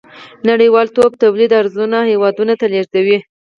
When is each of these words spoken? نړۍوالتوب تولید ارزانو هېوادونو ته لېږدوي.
نړۍوالتوب 0.49 1.11
تولید 1.23 1.51
ارزانو 1.61 1.99
هېوادونو 2.11 2.53
ته 2.59 2.65
لېږدوي. 2.73 3.17